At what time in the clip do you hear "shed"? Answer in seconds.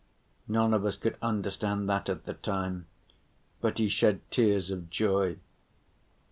3.87-4.21